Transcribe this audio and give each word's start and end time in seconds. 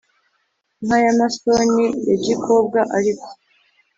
nkayamasoni 0.85 1.85
yagikobwa 2.09 2.79
ariko 2.97 3.27